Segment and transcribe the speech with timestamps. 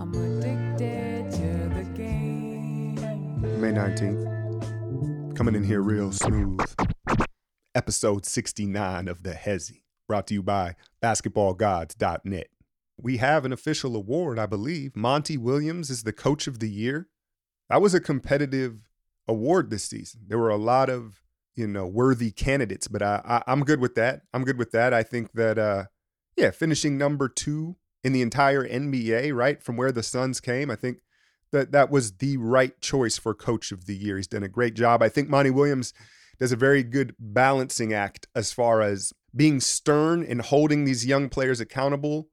[0.00, 2.94] I'm addicted to the game.
[3.60, 5.36] May 19th.
[5.36, 6.60] Coming in here real smooth.
[7.74, 12.46] Episode 69 of The Hezzy, brought to you by basketballgods.net.
[12.96, 14.96] We have an official award, I believe.
[14.96, 17.08] Monty Williams is the coach of the year.
[17.68, 18.88] That was a competitive
[19.28, 20.22] award this season.
[20.28, 21.22] There were a lot of,
[21.54, 24.22] you know, worthy candidates, but I, I I'm good with that.
[24.32, 24.94] I'm good with that.
[24.94, 25.84] I think that uh
[26.36, 29.62] yeah, finishing number 2 in the entire NBA, right?
[29.62, 30.70] From where the Suns came.
[30.70, 30.98] I think
[31.52, 34.16] that that was the right choice for coach of the year.
[34.16, 35.02] He's done a great job.
[35.02, 35.92] I think Monty Williams
[36.38, 41.28] does a very good balancing act as far as being stern and holding these young
[41.28, 42.28] players accountable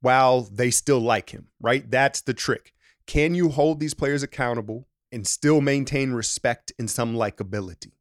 [0.00, 1.90] while they still like him, right?
[1.90, 2.72] That's the trick.
[3.06, 7.92] Can you hold these players accountable and still maintain respect and some likability?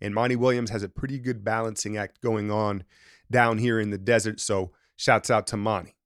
[0.00, 2.84] And Monty Williams has a pretty good balancing act going on
[3.30, 4.40] down here in the desert.
[4.40, 5.96] So shouts out to Monty.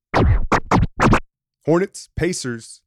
[1.64, 2.82] Hornets, Pacers.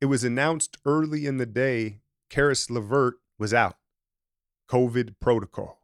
[0.00, 3.76] It was announced early in the day Caris LeVert was out.
[4.70, 5.80] COVID protocol.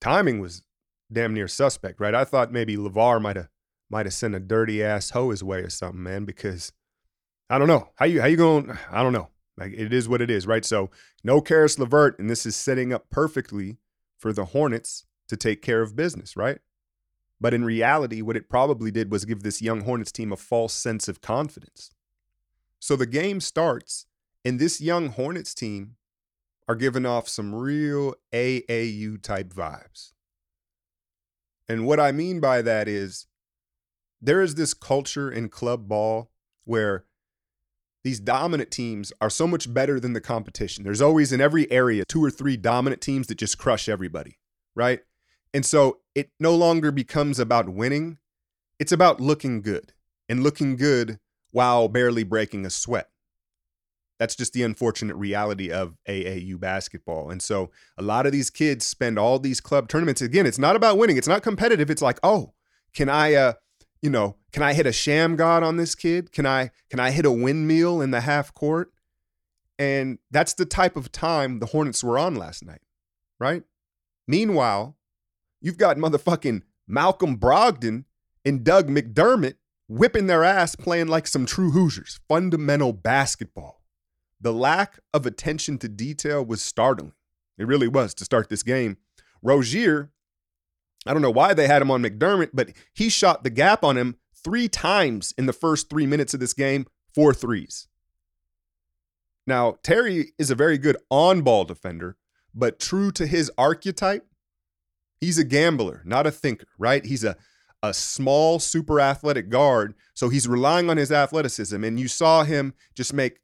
[0.00, 0.62] Timing was
[1.10, 2.14] damn near suspect, right?
[2.14, 3.48] I thought maybe LaVar might have
[3.90, 6.72] might have sent a dirty ass hoe his way or something, man, because
[7.48, 7.88] I don't know.
[7.96, 8.76] How you how you going?
[8.90, 9.28] I don't know.
[9.56, 10.64] Like it is what it is, right?
[10.64, 10.90] So
[11.22, 13.78] no Caris LeVert, and this is setting up perfectly
[14.18, 16.58] for the Hornets to take care of business, right?
[17.40, 20.72] But in reality, what it probably did was give this young Hornets team a false
[20.72, 21.90] sense of confidence.
[22.78, 24.06] So the game starts,
[24.44, 25.96] and this young Hornets team
[26.68, 30.12] are giving off some real AAU type vibes.
[31.68, 33.26] And what I mean by that is
[34.20, 36.30] there is this culture in club ball
[36.64, 37.04] where
[38.02, 40.84] these dominant teams are so much better than the competition.
[40.84, 44.38] There's always in every area two or three dominant teams that just crush everybody,
[44.74, 45.00] right?
[45.54, 48.18] And so it no longer becomes about winning,
[48.78, 49.92] it's about looking good
[50.28, 51.18] and looking good
[51.50, 53.10] while barely breaking a sweat.
[54.18, 57.30] That's just the unfortunate reality of AAU basketball.
[57.30, 60.22] And so a lot of these kids spend all these club tournaments.
[60.22, 61.16] Again, it's not about winning.
[61.16, 61.90] It's not competitive.
[61.90, 62.54] It's like, oh,
[62.92, 63.52] can I uh,
[64.04, 66.30] you know, can I hit a Shammgod on this kid?
[66.30, 68.92] Can I can I hit a windmill in the half court?
[69.78, 72.82] And that's the type of time the Hornets were on last night,
[73.40, 73.62] right?
[74.28, 74.96] Meanwhile,
[75.64, 78.04] you've got motherfucking Malcolm Brogdon
[78.44, 79.54] and Doug McDermott
[79.88, 83.82] whipping their ass playing like some true Hoosiers, fundamental basketball.
[84.40, 87.12] The lack of attention to detail was startling.
[87.56, 88.98] It really was to start this game.
[89.42, 90.10] Rozier
[91.06, 93.98] I don't know why they had him on McDermott, but he shot the gap on
[93.98, 97.88] him three times in the first three minutes of this game, four threes.
[99.46, 102.16] Now, Terry is a very good on ball defender,
[102.54, 104.26] but true to his archetype,
[105.20, 107.04] he's a gambler, not a thinker, right?
[107.04, 107.36] He's a,
[107.82, 109.94] a small, super athletic guard.
[110.14, 111.82] So he's relying on his athleticism.
[111.84, 113.40] And you saw him just make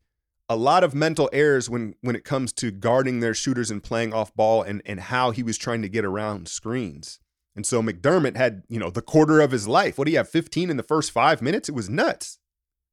[0.48, 4.12] a lot of mental errors when when it comes to guarding their shooters and playing
[4.12, 7.20] off ball and, and how he was trying to get around screens.
[7.54, 9.98] And so McDermott had, you know, the quarter of his life.
[9.98, 11.68] What do you have, 15 in the first five minutes?
[11.68, 12.38] It was nuts.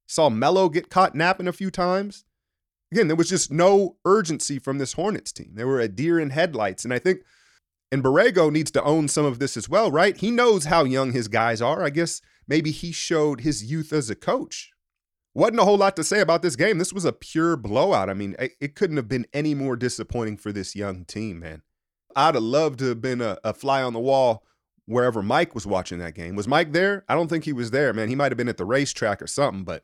[0.07, 2.25] Saw Melo get caught napping a few times.
[2.91, 5.51] Again, there was just no urgency from this Hornets team.
[5.53, 6.85] They were a deer in headlights.
[6.85, 7.21] And I think,
[7.91, 10.17] and Borrego needs to own some of this as well, right?
[10.17, 11.83] He knows how young his guys are.
[11.83, 14.71] I guess maybe he showed his youth as a coach.
[15.33, 16.79] Wasn't a whole lot to say about this game.
[16.79, 18.09] This was a pure blowout.
[18.09, 21.61] I mean, it couldn't have been any more disappointing for this young team, man.
[22.15, 24.43] I'd have loved to have been a, a fly on the wall
[24.87, 26.35] wherever Mike was watching that game.
[26.35, 27.05] Was Mike there?
[27.07, 28.09] I don't think he was there, man.
[28.09, 29.83] He might have been at the racetrack or something, but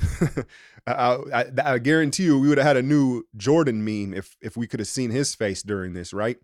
[0.86, 4.56] I, I, I, guarantee you we would have had a new Jordan meme if if
[4.56, 6.38] we could have seen his face during this, right?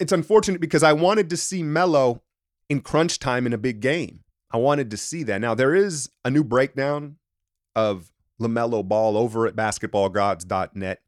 [0.00, 2.22] It's unfortunate because I wanted to see Melo
[2.68, 4.20] in crunch time in a big game.
[4.50, 5.40] I wanted to see that.
[5.40, 7.16] Now there is a new breakdown
[7.76, 11.02] of LaMelo Ball over at basketballgods.net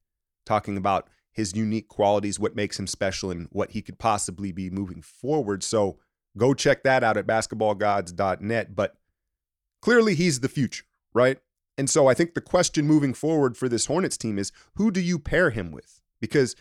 [0.44, 4.69] talking about his unique qualities, what makes him special, and what he could possibly be
[4.69, 5.62] moving forward.
[5.64, 5.98] So
[6.36, 8.74] go check that out at basketballgods.net.
[8.74, 8.97] But
[9.80, 10.84] clearly, he's the future,
[11.15, 11.39] right?
[11.78, 15.00] And so I think the question moving forward for this Hornets team is who do
[15.00, 16.00] you pair him with?
[16.21, 16.54] Because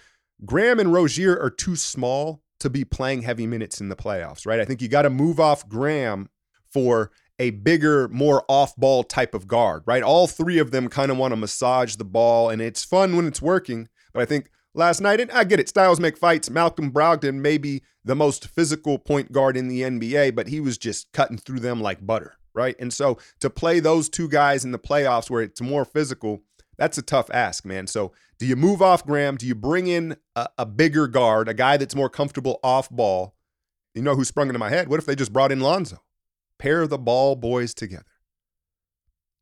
[0.46, 4.60] Graham and Rozier are too small to be playing heavy minutes in the playoffs, right?
[4.60, 6.30] I think you got to move off Graham
[6.72, 10.04] for a bigger, more off ball type of guard, right?
[10.04, 13.26] All three of them kind of want to massage the ball, and it's fun when
[13.26, 13.90] it's working.
[14.14, 15.20] But I think last night.
[15.20, 16.50] And I get it, styles make fights.
[16.50, 20.78] Malcolm Brogdon may be the most physical point guard in the NBA, but he was
[20.78, 22.76] just cutting through them like butter, right?
[22.80, 26.42] And so to play those two guys in the playoffs where it's more physical,
[26.82, 27.86] that's a tough ask, man.
[27.86, 29.38] So do you move off Graham?
[29.38, 33.36] Do you bring in a, a bigger guard, a guy that's more comfortable off ball?
[33.94, 34.88] You know who sprung into my head?
[34.88, 36.02] What if they just brought in Lonzo?
[36.58, 38.04] Pair the ball boys together.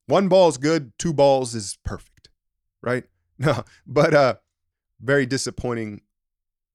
[0.07, 2.27] One ball is good, two balls is perfect,
[2.81, 3.05] right?
[3.41, 4.33] No, but uh,
[4.99, 6.01] very disappointing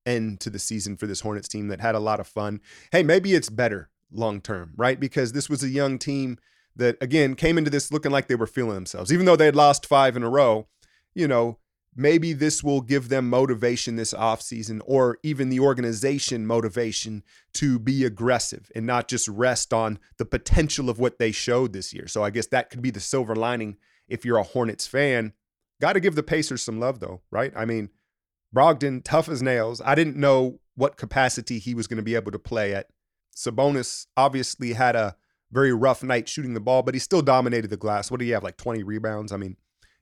[0.07, 2.63] end to the season for this Hornets team that had a lot of fun.
[2.91, 4.99] Hey, maybe it's better long term, right?
[4.99, 6.39] Because this was a young team
[6.77, 9.13] that, again, came into this looking like they were feeling themselves.
[9.13, 10.67] Even though they had lost five in a row,
[11.15, 11.59] you know,
[11.97, 17.23] maybe this will give them motivation this offseason or even the organization motivation
[17.53, 21.95] to be aggressive and not just rest on the potential of what they showed this
[21.95, 22.09] year.
[22.09, 23.77] So I guess that could be the silver lining
[24.09, 25.33] if you're a Hornets fan.
[25.81, 27.53] Got to give the Pacers some love, though, right?
[27.57, 27.91] I mean,
[28.55, 29.81] Brogdon, tough as nails.
[29.85, 32.89] I didn't know what capacity he was going to be able to play at.
[33.37, 35.17] Sabonis obviously had a
[35.55, 38.11] very rough night shooting the ball, but he still dominated the glass.
[38.11, 39.31] What do you have, like 20 rebounds?
[39.31, 39.57] I mean,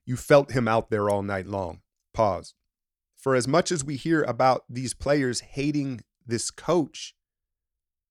[0.07, 1.83] you felt him out there all night long.
[2.15, 2.55] Pause.
[3.19, 7.15] For as much as we hear about these players hating this coach,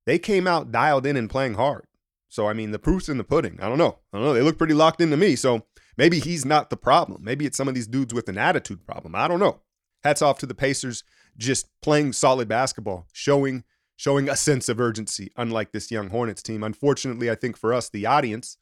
[0.05, 1.87] they came out dialed in and playing hard.
[2.29, 3.59] So, I mean, the proof's in the pudding.
[3.59, 3.97] I don't know.
[4.13, 4.33] I don't know.
[4.33, 5.35] They look pretty locked into me.
[5.35, 5.65] So
[5.97, 7.23] maybe he's not the problem.
[7.23, 9.15] Maybe it's some of these dudes with an attitude problem.
[9.15, 9.61] I don't know.
[10.03, 11.03] Hats off to the Pacers
[11.37, 13.63] just playing solid basketball, showing
[14.01, 16.63] showing a sense of urgency, unlike this young Hornets team.
[16.63, 18.57] Unfortunately, I think for us, the audience,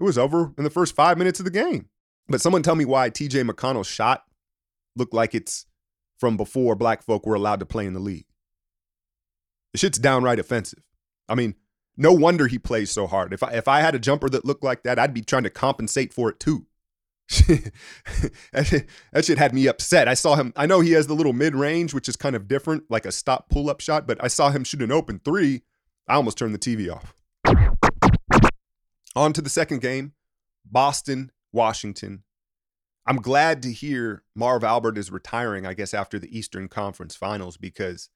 [0.00, 1.90] it was over in the first five minutes of the game.
[2.26, 4.24] But someone tell me why TJ McConnell's shot
[4.96, 5.66] looked like it's
[6.18, 8.26] from before black folk were allowed to play in the league.
[9.72, 10.82] The shit's downright offensive.
[11.28, 11.54] I mean,
[11.96, 13.32] no wonder he plays so hard.
[13.32, 15.50] If I if I had a jumper that looked like that, I'd be trying to
[15.50, 16.66] compensate for it too.
[18.52, 20.08] that, shit, that shit had me upset.
[20.08, 20.52] I saw him.
[20.56, 23.12] I know he has the little mid range, which is kind of different, like a
[23.12, 25.62] stop pull up shot, but I saw him shoot an open three.
[26.08, 27.14] I almost turned the TV off.
[29.14, 30.12] On to the second game
[30.64, 32.24] Boston, Washington.
[33.06, 37.56] I'm glad to hear Marv Albert is retiring, I guess, after the Eastern Conference Finals,
[37.56, 38.08] because,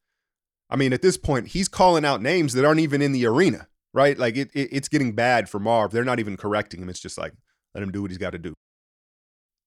[0.69, 3.69] I mean, at this point, he's calling out names that aren't even in the arena,
[3.93, 4.19] right?
[4.19, 5.93] Like, it, it it's getting bad for Marv.
[5.93, 6.89] They're not even correcting him.
[6.89, 7.33] It's just like,
[7.75, 8.55] let him do what he's got to do.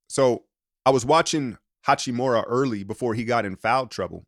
[0.08, 0.46] So
[0.86, 4.26] I was watching Hachimura early before he got in foul trouble.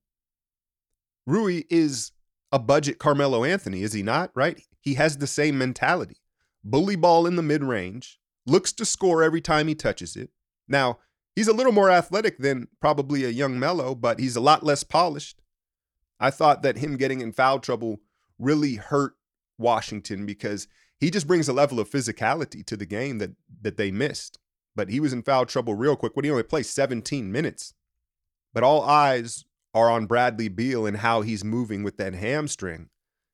[1.25, 2.11] Rui is
[2.51, 4.31] a budget Carmelo Anthony, is he not?
[4.35, 4.61] Right?
[4.81, 6.17] He has the same mentality.
[6.63, 10.29] Bully ball in the mid range, looks to score every time he touches it.
[10.67, 10.99] Now,
[11.35, 14.83] he's a little more athletic than probably a young Melo, but he's a lot less
[14.83, 15.41] polished.
[16.19, 18.01] I thought that him getting in foul trouble
[18.37, 19.13] really hurt
[19.57, 20.67] Washington because
[20.99, 23.31] he just brings a level of physicality to the game that
[23.61, 24.39] that they missed
[24.79, 27.73] but he was in foul trouble real quick when he only played 17 minutes.
[28.53, 29.43] But all eyes
[29.73, 32.87] are on Bradley Beal and how he's moving with that hamstring.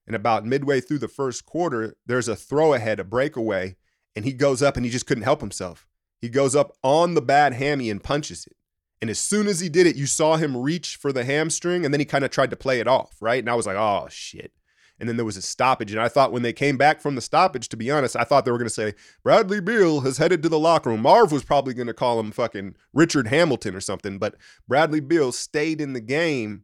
[0.07, 3.75] And about midway through the first quarter, there's a throw ahead, a breakaway,
[4.15, 5.85] and he goes up and he just couldn't help himself.
[6.19, 8.55] He goes up on the bad hammy and punches it.
[8.99, 11.93] And as soon as he did it, you saw him reach for the hamstring and
[11.93, 13.37] then he kind of tried to play it off, right?
[13.37, 14.51] And I was like, oh, shit
[14.99, 15.91] and then there was a stoppage.
[15.91, 18.45] And I thought when they came back from the stoppage, to be honest, I thought
[18.45, 18.93] they were going to say
[19.23, 21.01] Bradley Beal has headed to the locker room.
[21.01, 24.35] Marv was probably going to call him fucking Richard Hamilton or something, but
[24.67, 26.63] Bradley Beal stayed in the game.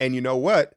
[0.00, 0.74] And you know what?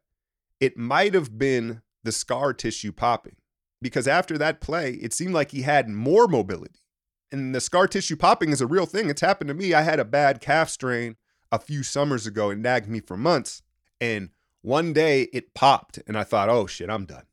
[0.60, 3.36] It might have been the scar tissue popping
[3.82, 6.80] because after that play, it seemed like he had more mobility.
[7.32, 9.10] And the scar tissue popping is a real thing.
[9.10, 9.74] It's happened to me.
[9.74, 11.16] I had a bad calf strain
[11.52, 13.62] a few summers ago and nagged me for months.
[14.00, 14.30] And
[14.66, 17.26] one day it popped and I thought, oh shit, I'm done.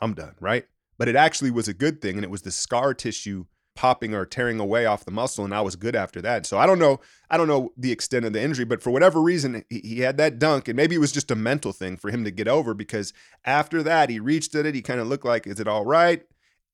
[0.00, 0.64] I'm done, right?
[0.98, 2.16] But it actually was a good thing.
[2.16, 5.44] And it was the scar tissue popping or tearing away off the muscle.
[5.44, 6.46] And I was good after that.
[6.46, 7.00] So I don't know.
[7.28, 10.16] I don't know the extent of the injury, but for whatever reason, he, he had
[10.16, 10.68] that dunk.
[10.68, 13.12] And maybe it was just a mental thing for him to get over because
[13.44, 14.74] after that, he reached at it.
[14.74, 16.22] He kind of looked like, is it all right?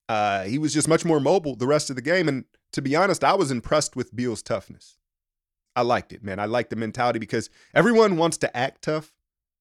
[0.07, 2.27] Uh, he was just much more mobile the rest of the game.
[2.27, 4.97] And to be honest, I was impressed with Beal's toughness.
[5.75, 6.39] I liked it, man.
[6.39, 9.11] I liked the mentality because everyone wants to act tough,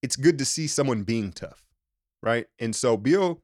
[0.02, 1.64] it's good to see someone being tough,
[2.22, 2.46] right?
[2.58, 3.42] And so Beal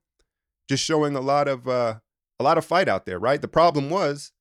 [0.69, 1.95] just showing a lot of uh,
[2.39, 3.41] a lot of fight out there, right?
[3.41, 4.33] The problem was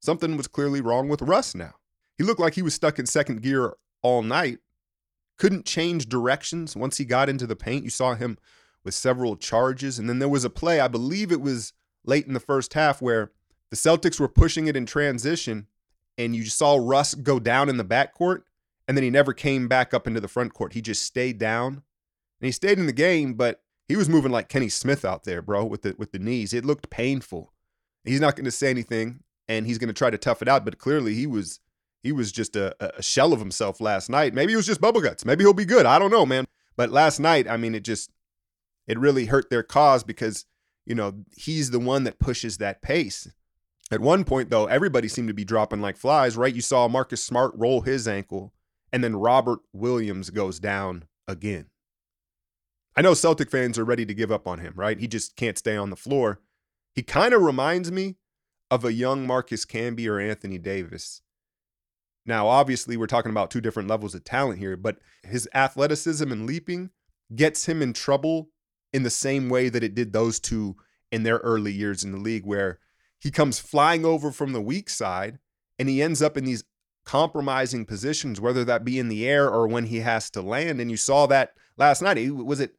[0.00, 1.74] something was clearly wrong with Russ now.
[2.18, 4.58] He looked like he was stuck in second gear all night.
[5.38, 7.84] Couldn't change directions once he got into the paint.
[7.84, 8.36] You saw him
[8.84, 9.98] with several charges.
[9.98, 11.72] And then there was a play, I believe it was
[12.04, 13.30] late in the first half, where
[13.70, 15.66] the Celtics were pushing it in transition,
[16.18, 18.42] and you saw Russ go down in the backcourt
[18.90, 20.72] and then he never came back up into the front court.
[20.72, 21.74] He just stayed down.
[21.74, 25.40] And he stayed in the game, but he was moving like Kenny Smith out there,
[25.40, 26.52] bro, with the with the knees.
[26.52, 27.52] It looked painful.
[28.02, 30.64] He's not going to say anything and he's going to try to tough it out,
[30.64, 31.60] but clearly he was
[32.02, 34.34] he was just a, a shell of himself last night.
[34.34, 35.24] Maybe it was just bubble guts.
[35.24, 35.86] Maybe he'll be good.
[35.86, 36.46] I don't know, man.
[36.76, 38.10] But last night, I mean, it just
[38.88, 40.46] it really hurt their cause because,
[40.84, 43.30] you know, he's the one that pushes that pace.
[43.92, 46.52] At one point, though, everybody seemed to be dropping like flies, right?
[46.52, 48.52] You saw Marcus Smart roll his ankle
[48.92, 51.66] and then Robert Williams goes down again.
[52.96, 54.98] I know Celtic fans are ready to give up on him, right?
[54.98, 56.40] He just can't stay on the floor.
[56.94, 58.16] He kind of reminds me
[58.70, 61.22] of a young Marcus Camby or Anthony Davis.
[62.26, 66.46] Now, obviously, we're talking about two different levels of talent here, but his athleticism and
[66.46, 66.90] leaping
[67.34, 68.50] gets him in trouble
[68.92, 70.76] in the same way that it did those two
[71.10, 72.78] in their early years in the league, where
[73.18, 75.38] he comes flying over from the weak side
[75.78, 76.64] and he ends up in these
[77.04, 80.80] compromising positions, whether that be in the air or when he has to land.
[80.80, 82.16] And you saw that last night.
[82.16, 82.76] He, was it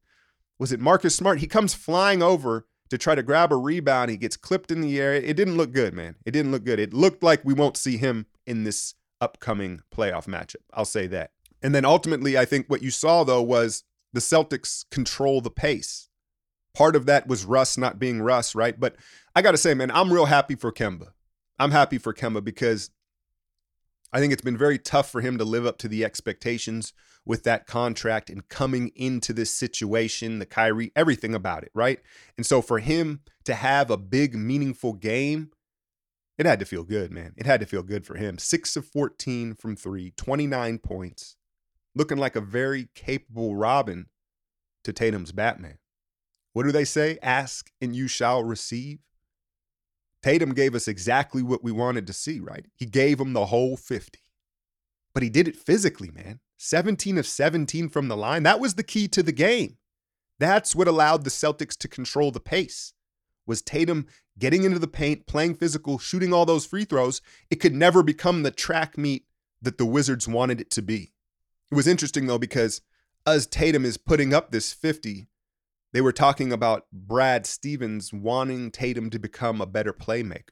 [0.60, 1.40] was it Marcus Smart?
[1.40, 4.12] He comes flying over to try to grab a rebound.
[4.12, 5.14] He gets clipped in the air.
[5.14, 6.16] It didn't look good, man.
[6.26, 6.80] It didn't look good.
[6.80, 10.58] It looked like we won't see him in this upcoming playoff matchup.
[10.74, 11.32] I'll say that.
[11.62, 16.10] And then ultimately, I think what you saw though was the Celtics control the pace.
[16.74, 18.80] Part of that was Russ not being Russ, right?
[18.80, 18.96] But
[19.36, 21.10] I got to say, man, I'm real happy for Kemba.
[21.60, 22.92] I'm happy for Kemba because
[24.14, 26.94] I think it's been very tough for him to live up to the expectations
[27.26, 32.00] with that contract and coming into this situation, the Kyrie, everything about it, right?
[32.36, 35.52] And so for him to have a big, meaningful game,
[36.38, 37.34] it had to feel good, man.
[37.38, 38.38] It had to feel good for him.
[38.38, 41.36] Six of 14 from three, 29 points,
[41.96, 44.08] looking like a very capable Robin
[44.84, 45.78] to Tatum's Batman.
[46.54, 47.18] What do they say?
[47.22, 49.00] Ask and you shall receive.
[50.22, 52.66] Tatum gave us exactly what we wanted to see, right?
[52.76, 54.20] He gave him the whole 50.
[55.14, 56.40] But he did it physically, man.
[56.58, 58.44] 17 of 17 from the line.
[58.44, 59.78] That was the key to the game.
[60.40, 62.94] That's what allowed the Celtics to control the pace.
[63.46, 64.06] Was Tatum
[64.38, 67.22] getting into the paint, playing physical, shooting all those free throws.
[67.50, 69.26] It could never become the track meet
[69.62, 71.14] that the Wizards wanted it to be.
[71.72, 72.82] It was interesting though because
[73.26, 75.28] as Tatum is putting up this 50,
[75.94, 80.52] they were talking about Brad Stevens wanting Tatum to become a better playmaker.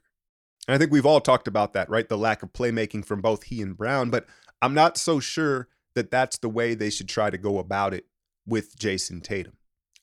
[0.68, 2.08] And I think we've all talked about that, right?
[2.08, 4.26] The lack of playmaking from both he and Brown, but
[4.60, 8.06] I'm not so sure that that's the way they should try to go about it
[8.46, 9.54] with Jayson Tatum.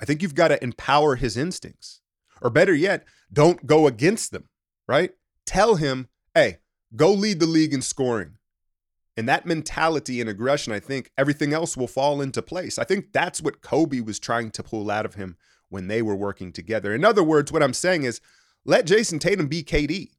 [0.01, 2.01] I think you've got to empower his instincts.
[2.41, 4.49] Or better yet, don't go against them,
[4.87, 5.11] right?
[5.45, 6.57] Tell him, hey,
[6.95, 8.36] go lead the league in scoring.
[9.17, 12.77] And that mentality and aggression, I think everything else will fall into place.
[12.77, 15.35] I think that's what Kobe was trying to pull out of him
[15.69, 16.93] when they were working together.
[16.93, 18.21] In other words, what I'm saying is
[18.63, 20.11] let Jayson Tatum be KD.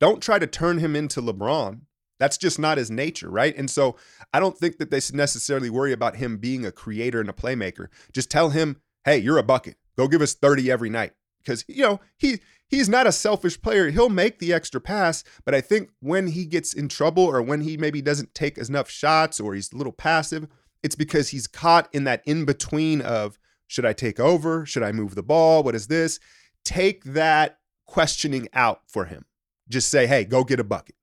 [0.00, 1.82] Don't try to turn him into LeBron.
[2.18, 3.56] That's just not his nature, right?
[3.56, 3.96] And so
[4.32, 7.34] I don't think that they should necessarily worry about him being a creator and a
[7.34, 7.88] playmaker.
[8.12, 9.76] Just tell him, hey, you're a bucket.
[9.96, 11.12] Go give us 30 every night.
[11.48, 13.88] Because, you know, he he's not a selfish player.
[13.88, 17.62] He'll make the extra pass, but I think when he gets in trouble or when
[17.62, 20.46] he maybe doesn't take enough shots or he's a little passive,
[20.82, 24.66] it's because he's caught in that in between of should I take over?
[24.66, 25.62] Should I move the ball?
[25.62, 26.20] What is this?
[26.66, 29.24] Take that questioning out for him.
[29.70, 30.96] Just say, hey, go get a bucket.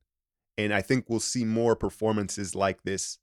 [0.60, 3.18] And I think we'll see more performances like this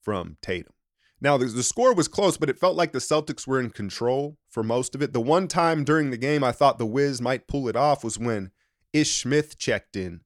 [0.00, 0.72] from Tatum.
[1.20, 4.62] Now, the, score was close, but it felt like the Celtics were in control for
[4.62, 5.12] most of it.
[5.12, 8.18] The one time during the game I thought the Wiz might pull it off was
[8.18, 8.52] when
[8.92, 10.20] Ish Smith checked in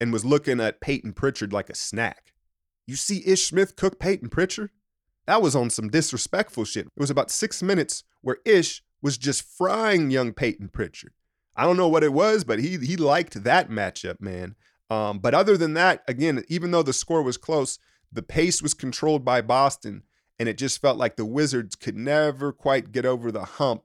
[0.00, 2.34] and was looking at Payton Pritchard like a snack.
[2.86, 4.70] You see Ish Smith cook Payton Pritchard?
[5.26, 6.86] That was on some disrespectful shit.
[6.86, 11.12] It was about six minutes where Ish was just frying young Payton Pritchard.
[11.56, 14.56] I don't know what it was, but he he liked that matchup, man.
[14.90, 17.78] Um, but other than that, again, even though the score was close,
[18.12, 20.02] the pace was controlled by Boston,
[20.38, 23.84] and it just felt like the Wizards could never quite get over the hump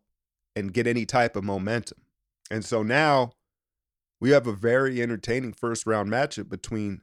[0.56, 2.00] and get any type of momentum.
[2.50, 3.32] And so now
[4.20, 7.02] we have a very entertaining first round matchup between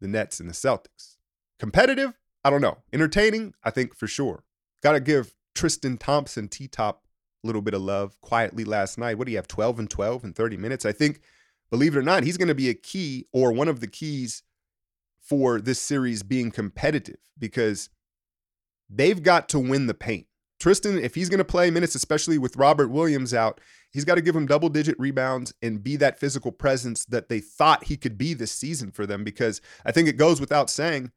[0.00, 1.16] the Nets and the Celtics.
[1.58, 2.18] Competitive?
[2.44, 2.78] I don't know.
[2.92, 3.54] Entertaining?
[3.64, 4.44] I think for sure.
[4.82, 7.04] Got to give Tristan Thompson T Top
[7.42, 9.16] a little bit of love quietly last night.
[9.16, 9.48] What do you have?
[9.48, 10.84] 12 and 12 in 30 minutes?
[10.84, 11.20] I think,
[11.70, 14.42] believe it or not, he's going to be a key or one of the keys
[15.22, 17.88] for this series being competitive because
[18.90, 20.26] they've got to win the paint.
[20.60, 23.60] Tristan, if he's going to play minutes, especially with Robert Williams out,
[23.90, 27.40] he's got to give him double digit rebounds and be that physical presence that they
[27.40, 29.24] thought he could be this season for them.
[29.24, 31.10] Because I think it goes without saying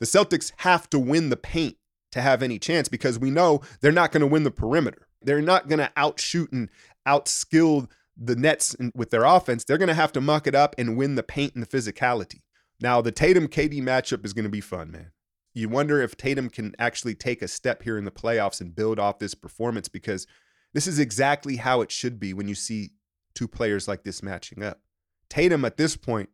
[0.00, 1.76] the Celtics have to win the paint
[2.12, 5.06] to have any chance because we know they're not going to win the perimeter.
[5.22, 6.68] They're not going to outshoot and
[7.06, 9.64] outskill the Nets with their offense.
[9.64, 12.40] They're going to have to muck it up and win the paint and the physicality.
[12.80, 15.12] Now, the Tatum KD matchup is going to be fun, man.
[15.52, 18.98] You wonder if Tatum can actually take a step here in the playoffs and build
[18.98, 20.26] off this performance because
[20.72, 22.90] this is exactly how it should be when you see
[23.34, 24.80] two players like this matching up.
[25.28, 26.30] Tatum, at this point,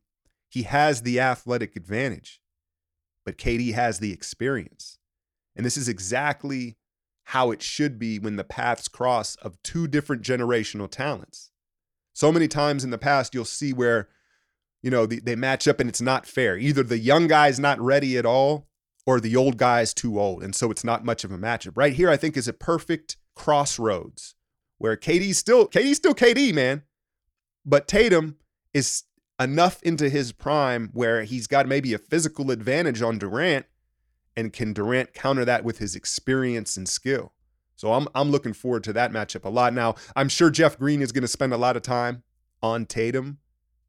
[0.49, 2.41] he has the athletic advantage,
[3.25, 4.99] but KD has the experience.
[5.57, 6.77] And this is exactly
[7.25, 11.51] how it should be when the paths cross of two different generational talents.
[12.13, 14.09] So many times in the past, you'll see where
[14.83, 16.57] you know, the, they match up and it's not fair.
[16.57, 18.69] Either the young guy's not ready at all
[19.07, 20.43] or the old guy's too old.
[20.43, 21.73] And so it's not much of a matchup.
[21.77, 24.35] Right here, I think, is a perfect crossroads
[24.79, 26.83] where KD's still KD's still KD, man.
[27.65, 28.37] But Tatum
[28.75, 29.05] is
[29.41, 33.67] enough into his prime where he's got maybe a physical advantage on Durant,
[34.37, 37.33] and can Durant counter that with his experience and skill?
[37.77, 39.73] So I'm I'm looking forward to that matchup a lot.
[39.73, 42.23] Now I'm sure Jeff Green is going to spend a lot of time
[42.63, 43.39] on Tatum,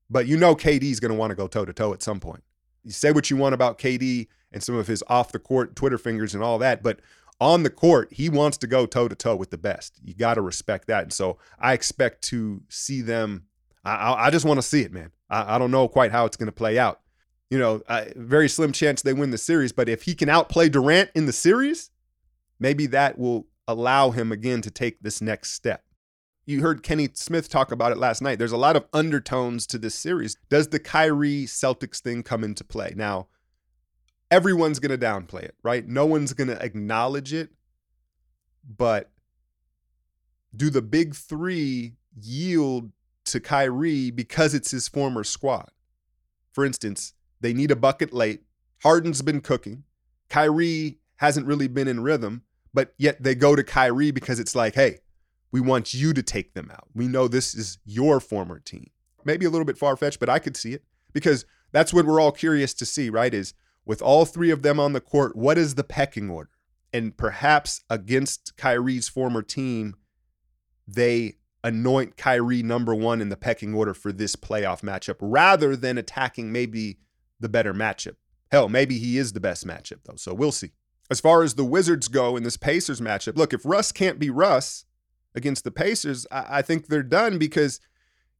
[0.10, 2.20] but you know KD is going to want to go toe to toe at some
[2.20, 2.44] point.
[2.84, 5.98] You say what you want about KD and some of his off the court Twitter
[5.98, 7.00] fingers and all that, but
[7.40, 10.00] on the court, he wants to go toe to toe with the best.
[10.04, 11.04] You got to respect that.
[11.04, 13.44] And so I expect to see them.
[13.86, 15.12] I, I just want to see it, man.
[15.30, 17.02] I, I, don't know quite how it's going to play out.
[17.50, 20.68] You know, I, very slim chance they win the series, but if he can outplay
[20.68, 21.92] Durant in the series,
[22.60, 25.84] maybe that will allow him again to take this next step.
[26.48, 28.40] You heard Kenny Smith talk about it last night.
[28.40, 30.38] There's a lot of undertones to this series.
[30.50, 32.94] Does the Kyrie Celtics thing come into play?
[32.96, 33.28] Now,
[34.32, 35.86] everyone's going to downplay it, right?
[35.86, 37.50] No one's going to acknowledge it.
[38.66, 39.12] But
[40.56, 42.94] do the big three yield
[43.26, 45.70] to Kyrie because it's his former squad?
[46.54, 48.44] For instance, they need a bucket late.
[48.84, 49.84] Harden's been cooking.
[50.30, 54.76] Kyrie hasn't really been in rhythm, but yet they go to Kyrie because it's like,
[54.76, 55.00] hey,
[55.58, 56.88] we want you to take them out.
[56.94, 58.92] We know this is your former team.
[59.26, 60.84] Maybe a little bit far fetched, but I could see it
[61.14, 63.34] because that's what we're all curious to see, right?
[63.34, 66.52] Is with all three of them on the court, what is the pecking order?
[66.94, 69.96] And perhaps against Kyrie's former team,
[70.88, 75.98] they anoint Kyrie number one in the pecking order for this playoff matchup rather than
[75.98, 77.00] attacking maybe
[77.40, 78.16] the better matchup.
[78.52, 80.18] Hell, maybe he is the best matchup, though.
[80.18, 80.70] So we'll see.
[81.10, 84.30] As far as the Wizards go in this Pacers matchup, look, if Russ can't be
[84.30, 84.86] Russ
[85.36, 87.80] against the Pacers, I, I think they're done because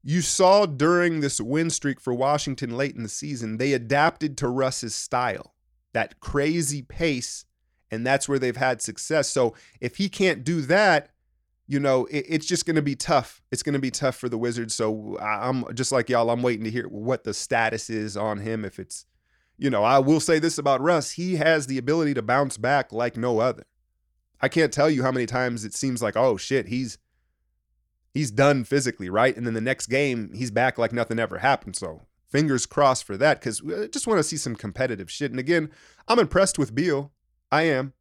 [0.04, 4.48] you saw during this win streak for Washington late in the season, they adapted to
[4.48, 5.54] Russ's style,
[5.94, 7.46] that crazy pace,
[7.92, 9.30] and that's where they've had success.
[9.30, 11.10] So if he can't do that,
[11.68, 13.42] you know, it, it's just going to be tough.
[13.52, 14.74] It's going to be tough for the Wizards.
[14.74, 18.64] So I'm just like y'all, I'm waiting to hear what the status is on him.
[18.64, 19.06] If it's,
[19.58, 22.94] you know, I will say this about Russ he has the ability to bounce back
[22.94, 23.66] like no other.
[24.42, 26.98] I can't tell you how many times it seems like, oh shit, he's
[28.14, 29.36] he's done physically, right?
[29.36, 31.76] And then the next game, he's back like nothing ever happened.
[31.76, 35.32] So fingers crossed for that because I uh, just want to see some competitive shit.
[35.32, 35.70] And again,
[36.08, 37.12] I'm impressed with Beal.
[37.52, 37.94] I am.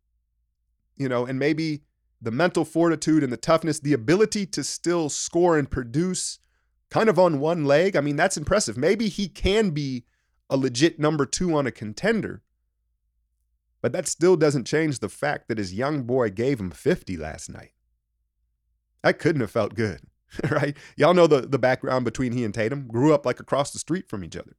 [0.97, 1.83] You know, and maybe
[2.21, 6.39] the mental fortitude and the toughness, the ability to still score and produce
[6.91, 7.97] kind of on one leg.
[7.97, 8.77] I mean, that's impressive.
[8.77, 10.05] Maybe he can be
[10.49, 12.43] a legit number two on a contender.
[13.87, 17.49] But that still doesn't change the fact that his young boy gave him 50 last
[17.49, 17.71] night.
[19.05, 20.01] That couldn't have felt good,
[20.51, 20.77] right?
[20.97, 22.89] Y'all know the, the background between he and Tatum.
[22.89, 24.57] Grew up like across the street from each other.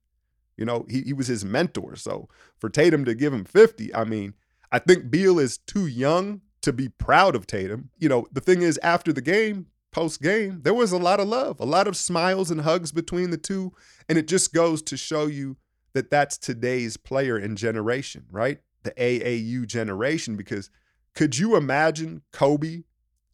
[0.55, 1.97] You know, he, he was his mentor.
[1.97, 4.33] So for Tatum to give him 50, I mean,
[4.71, 7.89] I think Beal is too young to be proud of Tatum.
[7.97, 11.27] You know, the thing is, after the game, post game, there was a lot of
[11.27, 13.73] love, a lot of smiles and hugs between the two.
[14.07, 15.57] And it just goes to show you
[15.91, 18.59] that that's today's player and generation, right?
[18.87, 20.35] The AAU generation.
[20.35, 20.69] Because
[21.13, 22.83] could you imagine Kobe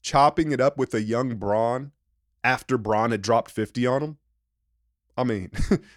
[0.04, 1.92] chopping it up with a young Bron
[2.44, 4.18] after Bron had dropped 50 on him.
[5.18, 5.52] I mean,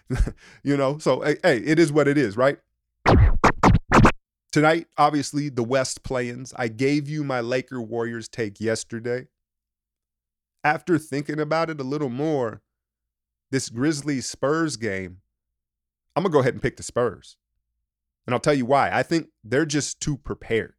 [0.63, 2.59] you know, so hey, hey, it is what it is, right?
[4.53, 6.55] Tonight, obviously, the West play-ins.
[6.57, 9.27] I gave you my Laker Warriors take yesterday.
[10.65, 12.63] After thinking about it a little more,
[13.51, 15.19] this Grizzlies Spurs game,
[16.15, 17.37] I'm to go ahead and pick the Spurs.
[18.27, 18.91] And I'll tell you why.
[18.93, 20.75] I think they're just too prepared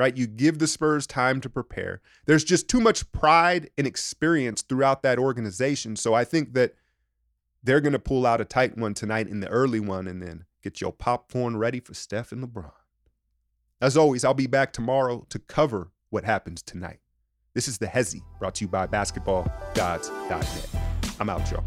[0.00, 0.16] right?
[0.16, 2.00] You give the Spurs time to prepare.
[2.24, 5.94] There's just too much pride and experience throughout that organization.
[5.94, 6.72] So I think that
[7.62, 10.46] they're going to pull out a tight one tonight in the early one and then
[10.62, 12.72] get your popcorn ready for Steph and LeBron.
[13.82, 17.00] As always, I'll be back tomorrow to cover what happens tonight.
[17.52, 20.68] This is the Hezi brought to you by basketballgods.net.
[21.20, 21.66] I'm out, y'all.